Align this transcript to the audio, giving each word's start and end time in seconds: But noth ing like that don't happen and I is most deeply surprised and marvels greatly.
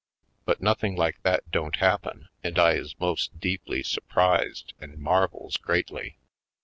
But 0.45 0.63
noth 0.63 0.83
ing 0.83 0.95
like 0.95 1.21
that 1.21 1.51
don't 1.51 1.75
happen 1.75 2.27
and 2.43 2.57
I 2.57 2.71
is 2.71 2.99
most 2.99 3.39
deeply 3.39 3.83
surprised 3.83 4.73
and 4.81 4.97
marvels 4.97 5.57
greatly. 5.57 6.17